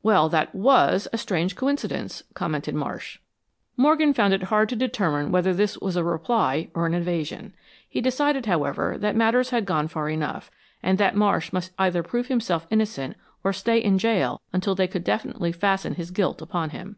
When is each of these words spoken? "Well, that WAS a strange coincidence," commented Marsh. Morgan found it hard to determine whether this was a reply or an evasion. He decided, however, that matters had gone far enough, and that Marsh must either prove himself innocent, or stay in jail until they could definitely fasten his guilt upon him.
"Well, 0.00 0.28
that 0.28 0.54
WAS 0.54 1.08
a 1.12 1.18
strange 1.18 1.56
coincidence," 1.56 2.22
commented 2.34 2.72
Marsh. 2.76 3.18
Morgan 3.76 4.14
found 4.14 4.32
it 4.32 4.44
hard 4.44 4.68
to 4.68 4.76
determine 4.76 5.32
whether 5.32 5.52
this 5.52 5.76
was 5.76 5.96
a 5.96 6.04
reply 6.04 6.70
or 6.72 6.86
an 6.86 6.94
evasion. 6.94 7.52
He 7.88 8.00
decided, 8.00 8.46
however, 8.46 8.94
that 9.00 9.16
matters 9.16 9.50
had 9.50 9.66
gone 9.66 9.88
far 9.88 10.08
enough, 10.08 10.52
and 10.84 10.98
that 10.98 11.16
Marsh 11.16 11.52
must 11.52 11.72
either 11.80 12.04
prove 12.04 12.28
himself 12.28 12.64
innocent, 12.70 13.16
or 13.42 13.52
stay 13.52 13.78
in 13.80 13.98
jail 13.98 14.40
until 14.52 14.76
they 14.76 14.86
could 14.86 15.02
definitely 15.02 15.50
fasten 15.50 15.96
his 15.96 16.12
guilt 16.12 16.40
upon 16.40 16.70
him. 16.70 16.94